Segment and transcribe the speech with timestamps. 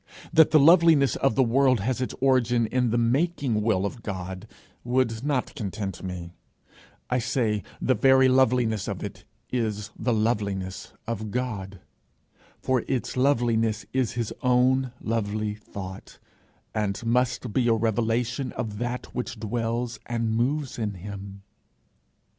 [0.33, 4.47] That the loveliness of the world has its origin in the making will of God,
[4.83, 6.31] would not content me;
[7.11, 11.81] I say, the very loveliness of it is the loveliness of God,
[12.59, 16.17] for its loveliness is his own lovely thought,
[16.73, 21.41] and must be a revelation of that which dwells and moves in himself.